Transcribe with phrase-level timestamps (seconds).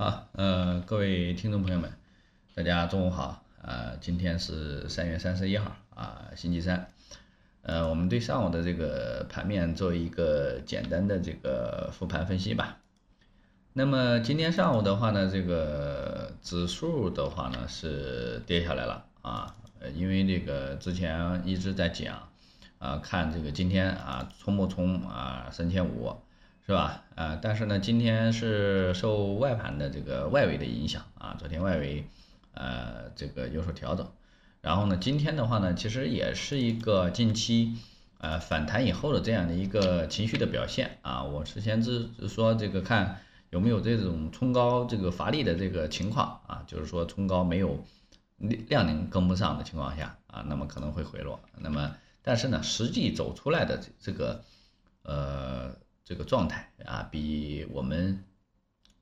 [0.00, 1.92] 好，呃，各位听众朋友们，
[2.54, 3.42] 大家中午好。
[3.60, 6.86] 啊，今天是三月三十一号啊，星期三。
[7.62, 12.78] 呃，我们对上午的这个盘面做一个简单的这个复盘分析吧。
[13.72, 19.56] 那么今天上午的话呢，这个指数的话呢是跌下来了啊，
[19.96, 22.28] 因为这个之前一直在讲
[22.78, 26.16] 啊，看这个今天啊冲不冲啊三千五。
[26.68, 27.02] 是吧？
[27.14, 32.04] 呃，但是呢，今天是受外盘的这个外围的影响啊，昨天外围
[32.52, 34.06] 呃这个有所调整，
[34.60, 37.78] 然后呢，今天的话呢，其实也是一个近期
[38.18, 41.24] 呃反弹以后的这样的一个情绪的表现啊。
[41.24, 47.82] 我之前是说这个看有没有这种冲高这个乏力的这个情况啊，就是说冲高没有
[48.68, 51.40] 量能跟不上的情况下啊，那么可能会回落。
[51.56, 54.44] 那么但是呢，实际走出来的这这个
[55.02, 55.74] 呃。
[56.08, 58.24] 这个状态啊，比我们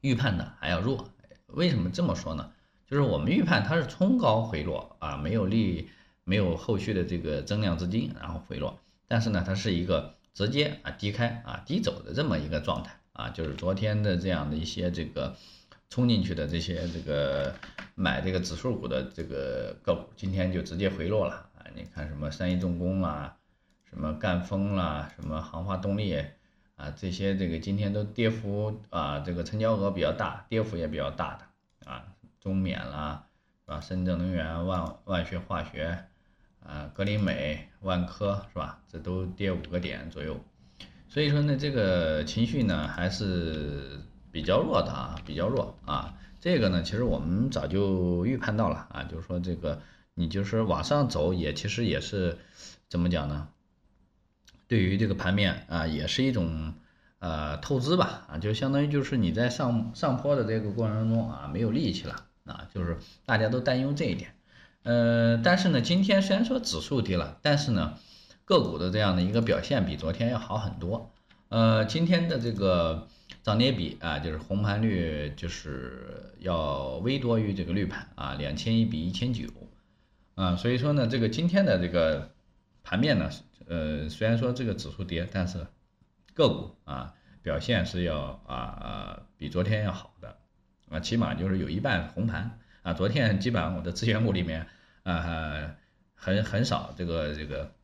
[0.00, 1.08] 预判的还要弱。
[1.46, 2.50] 为什么这么说呢？
[2.88, 5.90] 就是我们预判它是冲高回落啊，没有利，
[6.24, 8.80] 没有后续的这个增量资金，然后回落。
[9.06, 15.36] 但是呢，它是一个直接啊低开啊低走的这么一个状态啊，就是昨天的这样的一些这个
[15.90, 17.54] 冲进去的这些这个
[17.94, 21.62] 买这个指数股的这个个股，今天就直接回落了啊。
[21.76, 23.36] 你看什么三一重工啦，
[23.88, 26.24] 什么赣锋啦，什么航化动力。
[26.78, 32.04] 啊，这些这个今天都跌幅啊，这个成交额比较大，跌幅也比较大的啊，
[32.40, 33.26] 中免啦，
[33.64, 33.80] 是吧？
[33.80, 36.04] 深圳能源、万万学化学，
[36.64, 38.80] 啊，格林美、万科，是吧？
[38.86, 40.38] 这都跌五个点左右，
[41.08, 46.14] 所以说呢，这个情绪呢还是比较弱的啊，比较弱啊。
[46.38, 49.82] 这个呢，其实我们早就预判到了啊，就是说这个
[50.14, 52.38] 你就是往上走，也其实也是
[52.88, 53.48] 怎么讲呢？
[54.68, 56.74] 对于这个盘面啊，也是一种
[57.20, 64.34] 呃透支吧啊，就相当于就是你在上上坡的这个过程中啊，没有力气了啊，就是大家都担忧这一点。
[64.82, 67.94] 呃，但是呢，今天虽然说指数跌了，但是呢，
[68.44, 71.10] 个股的这样的一个表现比昨天要好很多。
[71.48, 73.08] 呃，今天的这个
[73.42, 79.46] 涨跌比啊，就是红盘率就是要微多于这个绿盘啊，两千一比一千九
[80.34, 82.30] 啊，所以说呢，这个今天的这个
[82.84, 83.30] 盘面呢。
[83.68, 85.66] 呃，虽然说这个指数跌，但是
[86.32, 87.12] 个股啊
[87.42, 90.38] 表现是要啊比昨天要好的
[90.88, 92.94] 啊，起码就是有一半红盘啊。
[92.94, 94.66] 昨天基本上我的资源股里面
[95.02, 95.74] 啊
[96.14, 97.74] 很很少这个这个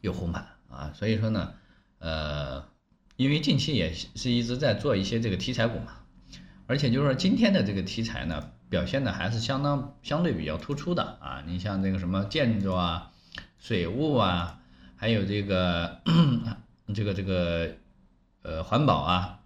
[0.00, 1.54] 有红盘啊，所以说呢，
[1.98, 2.68] 呃，
[3.16, 6.04] 因为近期也是一直在做一些这个题材股嘛，
[6.68, 11.42] 而且就是说今天的这个题材呢表现的还是相当相对比较突出的啊。
[11.48, 13.10] 你像这个什么建筑啊、
[13.58, 14.58] 水务啊。
[15.00, 16.02] 还有这个，
[16.94, 17.70] 这个这个，
[18.42, 19.40] 呃，环保啊，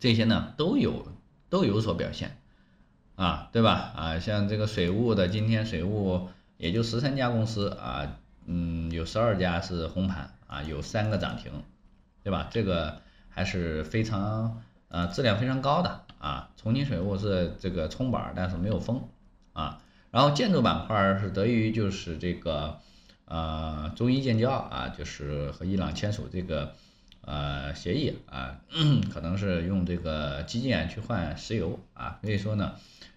[0.00, 1.06] 这些呢都有
[1.50, 2.36] 都有所表现，
[3.14, 3.92] 啊，对吧？
[3.94, 11.52] 啊，像这个水务的，今天水务也就十三家公司啊，嗯，有十二家是红盘啊，有三个涨停，
[12.24, 12.48] 对吧？
[12.50, 16.50] 这个还是非常呃质量非常高的啊。
[16.56, 19.08] 重庆水务是这个冲板，但是没有封
[19.52, 19.80] 啊。
[20.10, 22.80] 然后建筑板块是得益于就是这个。
[23.26, 26.74] 呃，中伊建交啊，就是和伊朗签署这个
[27.22, 28.60] 呃协议啊，
[29.12, 32.76] 可能是用这个基建去换石油啊，所以说呢，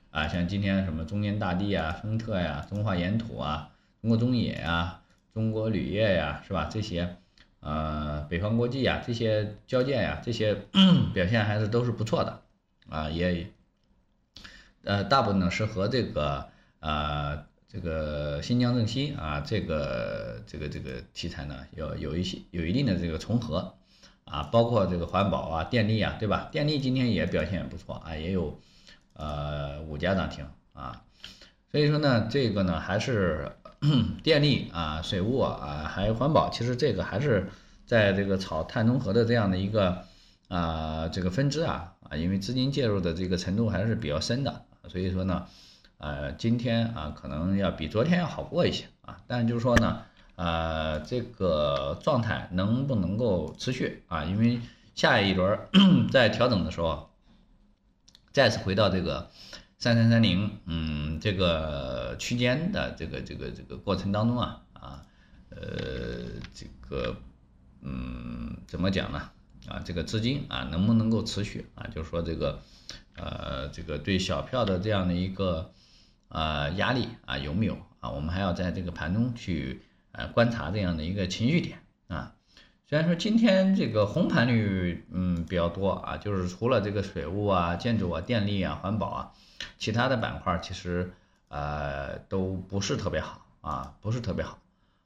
[0.09, 3.69] 啊，像今天什么中建大地啊、亨特呀、中华岩土啊、
[4.02, 6.66] 中国中冶呀、中国铝业呀，是吧？
[6.66, 7.18] 这些
[7.59, 10.56] 呃，北方国际呀，这些交建呀，这些
[11.14, 12.42] 表现还是都是不错的
[12.90, 13.52] 啊，也
[14.84, 16.50] 呃，大部分呢是和这个
[16.80, 17.48] 呃。
[17.72, 23.75] 这个新疆正西啊，这个这个这个题材呢，有有一些有一定的这个重合
[24.25, 26.50] 啊，包括这个环保啊、电力啊，对吧？
[26.52, 28.59] 电力今天也表现不错啊，也有
[29.13, 31.03] 呃五家涨停啊，
[31.72, 33.52] 所以说呢，这个呢还是
[34.24, 37.51] 电力啊、水务啊，还有环保，其实这个还是
[37.86, 40.06] 在这个炒碳中和的这样的一个
[40.47, 45.45] 啊这个分支啊啊，因为资金介入的这个程度还是比较深的，所以说呢。
[46.00, 50.06] 呃，今天啊，可能要比昨天要好过一些啊，但就是说呢，
[50.36, 54.24] 呃，这个状态能不能够持续啊？
[54.24, 54.62] 因为
[54.96, 55.60] 下一轮
[56.10, 57.10] 在调整的时候，
[58.31, 59.30] 再次回到这个
[59.78, 65.04] 三三三零，嗯，这个区间的这个这个这个过程当中啊，啊，
[65.50, 65.60] 呃，
[66.54, 67.18] 这个，
[67.81, 69.30] 嗯，怎么讲呢？
[69.68, 71.88] 啊，这个资金啊，能不能够持续啊？
[71.94, 72.62] 就是说这个，
[73.18, 75.69] 呃，这个对小票的这样的一个。
[76.30, 78.12] 呃，压力啊有没有啊？
[78.12, 79.81] 我们还要在这个盘中去
[80.12, 82.36] 呃观察这样的一个情绪点啊。
[82.88, 89.31] 虽然说今天这个红盘率嗯比较多啊，就是除了这个水务啊、建筑啊、电力啊、环保啊，
[89.78, 91.14] 其他的板块其实
[91.48, 94.60] 呃都不是特别好啊，不是特别好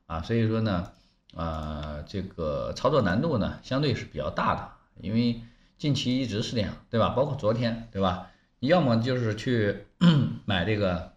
[0.08, 0.92] 啊，所以说呢，
[1.36, 4.72] 呃这个操作难度呢相对是比较大的，
[5.02, 5.42] 因为
[5.78, 7.10] 近期一直是这样，对吧？
[7.10, 8.30] 包括昨天，对吧？
[8.60, 9.86] 要么就是去
[10.44, 11.13] 买这个。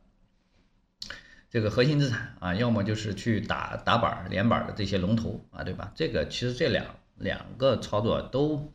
[1.49, 5.93] 这个核心资产啊，要么就是去打打板连板的这些龙头啊，对吧？
[5.95, 6.85] 这个其实这两
[7.17, 8.73] 两个操作都，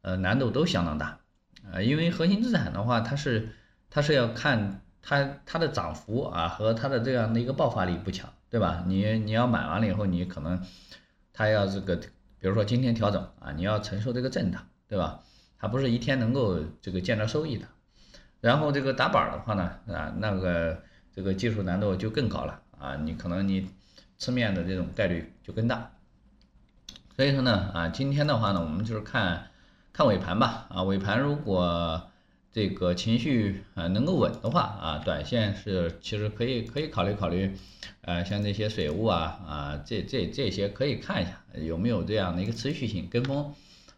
[0.00, 1.18] 呃，难度都相当大
[1.70, 3.48] 啊，因为核心资产的话，它是
[3.90, 8.84] 它是要看它它的涨幅啊和它的这样的一个爆发力不强，对吧？
[8.86, 10.64] 你你要买完了以后，你可能
[11.32, 15.20] 它要这个，比如说今天调整啊，你要承受这个震荡，对吧？
[15.58, 17.66] 它不是一天能够这个见着收益的。
[18.40, 20.80] 然后这个打板的话呢，啊，那个。
[21.14, 22.96] 这个技术难度就更高了啊！
[22.96, 23.68] 你可能你
[24.18, 25.92] 吃面的这种概率就更大，
[27.14, 29.50] 所以说呢啊，今天的话呢，我们就是看
[29.92, 32.10] 看尾盘吧啊，尾盘如果
[32.50, 37.56] 这个情绪啊能够稳的话啊，短线是其实可以可以考虑考虑，
[38.00, 43.54] 呃，像这些水务啊啊这这这些可以看一下有没有这样的一个持续性跟风，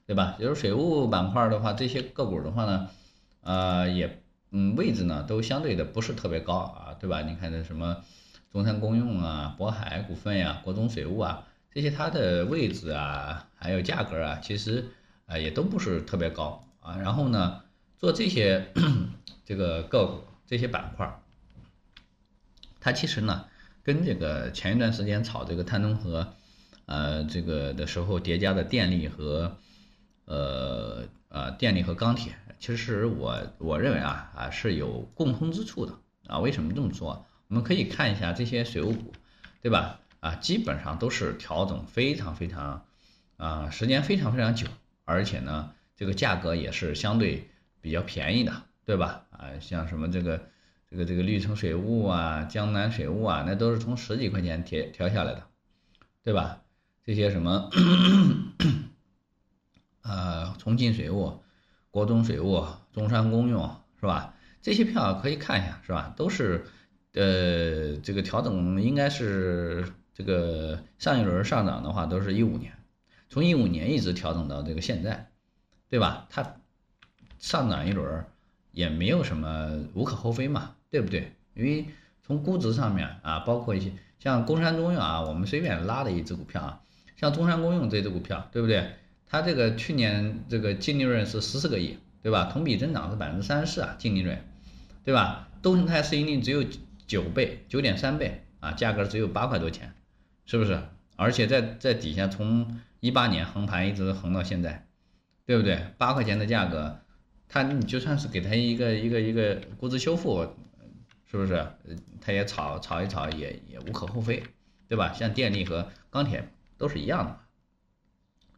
[0.07, 0.37] 对吧？
[0.39, 2.89] 就是水务板块的话，这些个股的话呢，
[3.43, 4.23] 呃也。
[4.51, 7.21] 嗯，位置呢都相对的不是特别高啊，对吧？
[7.23, 8.05] 你看这什么
[8.53, 14.87] 中山公用啊、渤海股份呀、国中水务啊，这些它的位置啊，还有价格啊，其实
[15.27, 16.97] 啊也都不是特别高啊。
[16.97, 17.63] 然后呢，
[17.99, 18.73] 做这些
[19.45, 21.21] 这个个股、这些板块，
[22.81, 23.47] 它其实呢
[23.83, 26.35] 跟这个前一段时间炒这个碳中和
[26.87, 29.57] 呃这个的时候叠加的电力和
[30.25, 32.33] 呃呃电力和钢铁。
[32.59, 37.27] 其实我我认为啊啊是有共通之处的啊，为什么这么说？
[37.49, 39.13] 我们可以看一下这些水务股，
[39.63, 40.01] 对吧？
[40.21, 42.85] 啊，基本上都是调整非常非常
[43.37, 44.67] 啊，时间非常非常久，
[45.05, 47.49] 而且呢，这个价格也是相对
[47.81, 49.27] 比较便宜的，对吧？
[49.31, 50.49] 啊，像什么这个
[50.91, 55.47] 这个这个绿城水务啊、江南水务啊，那都是从十几块钱调调下来的，
[56.25, 56.63] 对吧？
[57.05, 57.71] 这些什么
[60.03, 61.43] 呃 重庆水务。
[61.97, 62.63] 国中水务、
[62.93, 64.35] 中山公用是吧？
[64.61, 66.13] 这些票可以看一下是吧？
[66.15, 66.67] 都是，
[67.15, 72.71] 呃，这个调整应该是这个上一轮上涨的话，都是一五年，
[73.31, 75.31] 从一五年一直调整到这个现在，
[75.89, 76.27] 对吧？
[76.29, 76.57] 它
[77.39, 78.27] 上涨一轮
[78.73, 81.33] 也没有什么无可厚非嘛，对不对？
[81.55, 81.87] 因为
[82.23, 86.83] 从估值上面啊，包括一些像中山中用啊，我们随便拉的一只股票啊，
[87.17, 88.87] 像中山公用这只股票，对不对？
[89.29, 92.45] 它这个去年这个净利润是十四个亿，对吧？
[92.53, 94.39] 同比增长是百分之三十四啊，净利润，
[95.05, 95.49] 对吧？
[95.63, 96.65] 东泰市盈率只有
[97.07, 99.95] 九倍，九点三倍啊，价格只有八块多钱，
[100.45, 100.81] 是不是？
[101.17, 104.87] 而且在在底下从一八年横盘一直横到现在，
[105.45, 105.81] 对不对？
[105.99, 107.01] 八块钱的价格，
[107.49, 110.55] 它你就算是给它一个一个一个估值修复，
[111.31, 111.67] 是不是？
[112.21, 114.43] 它也炒炒一炒也也无可厚非，
[114.89, 115.13] 对吧？
[115.13, 117.39] 像电力和钢铁都是一样的。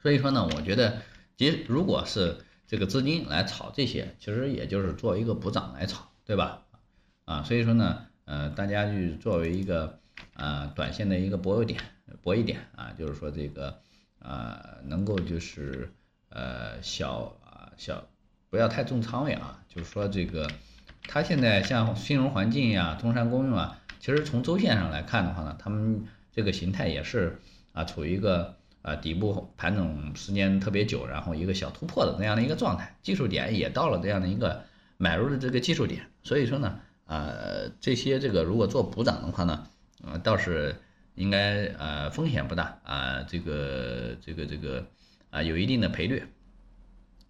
[0.00, 1.02] 所以说呢，我觉得，
[1.36, 6.62] 即如果是这个资金来炒这些，其实也就是做一个补涨来炒，对吧？
[7.24, 9.98] 啊，所以说呢，呃，大家就作为一个
[10.34, 11.80] 啊短线的一个博弈点，
[12.22, 13.80] 博弈点啊，就是说这个
[14.20, 15.92] 啊能够就是
[16.28, 18.06] 呃小啊小
[18.50, 20.48] 不要太重仓位啊，就是说这个
[21.08, 27.40] 它现在像金融环境呀、中山公用啊，其实从周线上来看的话呢，他们这个形态也是
[27.72, 28.57] 啊处于一个。
[28.82, 34.64] 啊，底部盘整时间特别久，然后一个小突破的那样的一个状态，技术点也到了这样的一个
[34.96, 39.66] 买入的这个技术点，所以说呢，呃，这些这个如果做补涨的话呢，
[40.04, 40.76] 呃，倒是
[41.16, 44.86] 应该呃风险不大啊，这个这个这个
[45.30, 46.22] 啊有一定的赔率，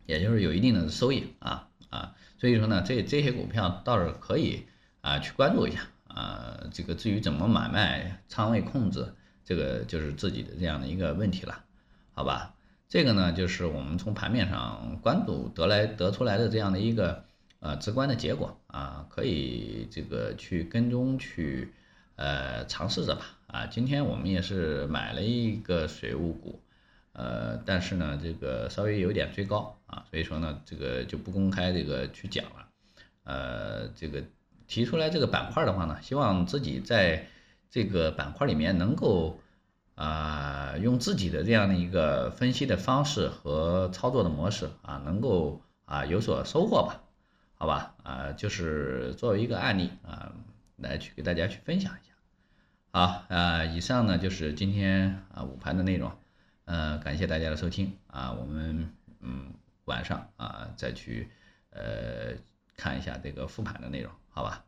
[0.05, 4.67] 也就是有一定的收益啊啊，所以说呢，这这些股票倒是可以
[5.01, 9.15] 啊去关注一下啊，这个至于怎么买卖、仓位控制。
[9.49, 11.65] 这个就是自己的这样的一个问题了，
[12.13, 12.55] 好吧？
[12.87, 17.25] 这个呢，就是我们从盘面上关注得来得出来的这样的一个
[17.61, 21.73] 呃直观的结果啊，可以这个去跟踪去
[22.17, 23.67] 呃尝试着吧啊。
[23.69, 26.61] 今天我们也是买了一个水务股，
[27.15, 32.69] 呃，但是呢，这个稍微有点追高啊，所以说呢，这个就不公开这个去讲了。
[33.25, 34.23] 呃，这个
[34.67, 37.29] 提出来这个板块的话呢，希望自己在。
[37.71, 39.41] 这个板块里面能够
[39.95, 47.03] 啊用自己的这样的一个分析的方式和操作的模式啊，能够啊有所收获吧？
[47.55, 50.33] 好吧啊，就是作为一个案例啊
[50.77, 52.15] 来去给大家去分享一下。
[52.91, 56.13] 好啊，以上呢就是今天啊午盘的内容
[56.65, 59.53] 呃，感谢大家的收听啊，我们嗯
[59.85, 61.29] 晚上啊再去
[61.71, 62.35] 呃
[62.77, 64.65] 看一下这个复盘的内容，好吧？